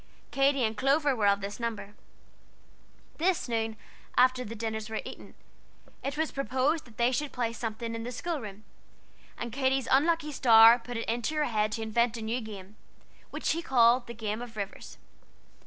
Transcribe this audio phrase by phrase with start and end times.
[0.31, 1.93] Katy and Clover were of this number.
[3.19, 3.77] This noon,
[4.17, 5.35] after the dinners were eaten,
[6.03, 8.63] it was proposed that they should play something in the school room,
[9.37, 12.77] and Katy's unlucky star put it into her head to invent a new game,
[13.29, 14.97] which she called the Game of Rivers.